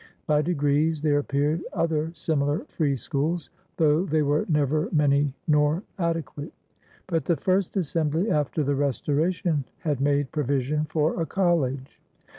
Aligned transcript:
By 0.25 0.41
degrees 0.41 1.03
there 1.03 1.19
appeared 1.19 1.61
other 1.73 2.09
similar 2.15 2.65
free 2.65 2.95
schools, 2.95 3.51
though 3.77 4.03
they 4.03 4.23
were 4.23 4.47
never 4.49 4.89
many 4.91 5.35
nor 5.47 5.83
adequate. 5.99 6.53
But 7.05 7.25
the 7.25 7.37
first 7.37 7.77
Assembly 7.77 8.27
after 8.31 8.63
the 8.63 8.73
Restoration 8.73 9.63
had 9.81 10.01
made 10.01 10.31
provision 10.31 10.85
for 10.85 11.21
a 11.21 11.27
college. 11.27 12.01